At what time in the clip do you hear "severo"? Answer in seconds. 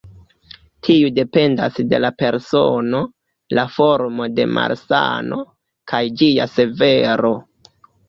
6.59-7.37